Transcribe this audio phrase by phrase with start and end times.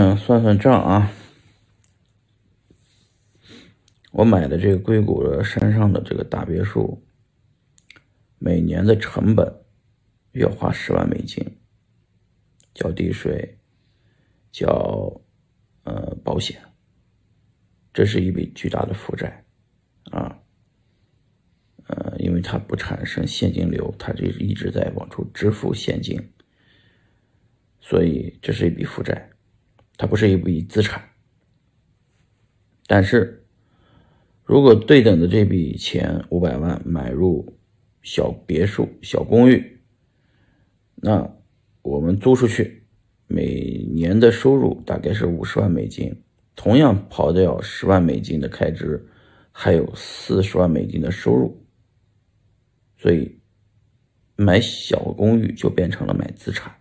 [0.00, 1.10] 们算算账啊，
[4.12, 7.02] 我买的这个硅谷的山上的这个大别墅，
[8.38, 9.64] 每年的成本
[10.32, 11.58] 要花十万美金，
[12.74, 13.58] 交地税，
[14.52, 15.20] 交
[15.84, 16.60] 呃保险，
[17.92, 19.44] 这是一笔巨大的负债
[20.10, 20.38] 啊，
[21.86, 26.32] 呃，因为它不产生现金流，它就一直在往出支付现金，
[27.80, 29.30] 所以这是一笔负债。
[29.98, 31.02] 它不是一笔资产，
[32.86, 33.44] 但是
[34.44, 37.58] 如果对等的这笔钱五百万买入
[38.00, 39.80] 小别墅、小公寓，
[40.94, 41.28] 那
[41.82, 42.84] 我们租出去，
[43.26, 46.22] 每年的收入大概是五十万美金，
[46.54, 49.04] 同样刨掉十万美金的开支，
[49.50, 51.60] 还有四十万美金的收入，
[52.96, 53.40] 所以
[54.36, 56.72] 买小公寓就变成了买资产。